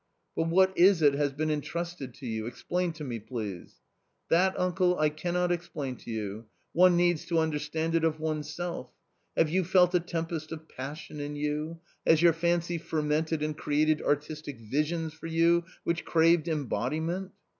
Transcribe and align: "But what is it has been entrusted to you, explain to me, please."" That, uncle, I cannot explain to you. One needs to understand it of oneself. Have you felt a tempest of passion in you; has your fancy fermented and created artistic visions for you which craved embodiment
"But 0.35 0.47
what 0.49 0.75
is 0.75 1.03
it 1.03 1.13
has 1.13 1.31
been 1.31 1.51
entrusted 1.51 2.15
to 2.15 2.25
you, 2.25 2.47
explain 2.47 2.91
to 2.93 3.03
me, 3.03 3.19
please."" 3.19 3.75
That, 4.31 4.59
uncle, 4.59 4.97
I 4.97 5.09
cannot 5.09 5.51
explain 5.51 5.95
to 5.97 6.09
you. 6.09 6.45
One 6.73 6.97
needs 6.97 7.23
to 7.25 7.37
understand 7.37 7.93
it 7.93 8.03
of 8.03 8.19
oneself. 8.19 8.89
Have 9.37 9.51
you 9.51 9.63
felt 9.63 9.93
a 9.93 9.99
tempest 9.99 10.51
of 10.51 10.67
passion 10.67 11.19
in 11.19 11.35
you; 11.35 11.81
has 12.07 12.19
your 12.19 12.33
fancy 12.33 12.79
fermented 12.79 13.43
and 13.43 13.55
created 13.55 14.01
artistic 14.01 14.57
visions 14.59 15.13
for 15.13 15.27
you 15.27 15.65
which 15.83 16.03
craved 16.03 16.47
embodiment 16.47 17.33